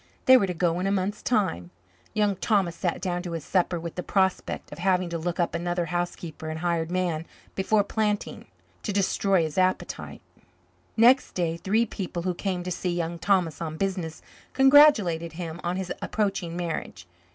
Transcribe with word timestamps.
They 0.25 0.35
were 0.35 0.47
to 0.47 0.53
go 0.55 0.79
in 0.79 0.87
a 0.87 0.91
month's 0.91 1.21
time. 1.21 1.69
Young 2.15 2.35
Thomas 2.37 2.75
sat 2.75 2.99
down 3.03 3.21
to 3.21 3.33
his 3.33 3.45
supper 3.45 3.79
with 3.79 3.93
the 3.93 4.01
prospect 4.01 4.71
of 4.71 4.79
having 4.79 5.09
to 5.09 5.17
look 5.19 5.39
up 5.39 5.53
another 5.53 5.85
housekeeper 5.85 6.49
and 6.49 6.57
hired 6.61 6.89
man 6.89 7.27
before 7.53 7.83
planting 7.83 8.47
to 8.81 8.91
destroy 8.91 9.43
his 9.43 9.59
appetite. 9.59 10.23
Next 10.97 11.33
day, 11.33 11.55
three 11.55 11.85
people 11.85 12.23
who 12.23 12.33
came 12.33 12.63
to 12.63 12.71
see 12.71 12.89
Young 12.89 13.19
Thomas 13.19 13.61
on 13.61 13.77
business 13.77 14.23
congratulated 14.53 15.33
him 15.33 15.61
on 15.63 15.75
his 15.77 15.93
approaching 16.01 16.57
marriage. 16.57 17.05